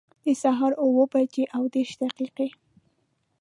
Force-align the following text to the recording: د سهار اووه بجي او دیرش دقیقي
د 0.25 0.27
سهار 0.41 0.71
اووه 0.83 1.05
بجي 1.11 1.43
او 1.55 1.63
دیرش 1.73 1.93
دقیقي 2.03 2.49